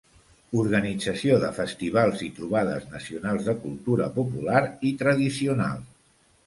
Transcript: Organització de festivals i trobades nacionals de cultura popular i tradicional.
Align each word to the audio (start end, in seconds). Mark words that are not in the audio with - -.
Organització 0.61 1.37
de 1.43 1.51
festivals 1.57 2.25
i 2.29 2.31
trobades 2.39 2.89
nacionals 2.97 3.47
de 3.51 3.57
cultura 3.67 4.11
popular 4.21 4.67
i 4.93 4.97
tradicional. 5.05 5.91